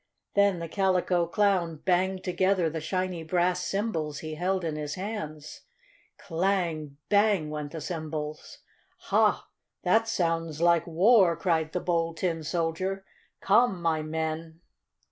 [0.33, 5.61] Then the Calico Clown banged together the shiny brass cymbals he held in his hands.
[6.17, 6.97] "Clang!
[7.09, 8.61] Bang!" went the cymbals.
[9.13, 9.47] "Ha!
[9.83, 13.05] that sounds like war," cried the Bold Tin Soldier.
[13.41, 14.61] "Come, my men!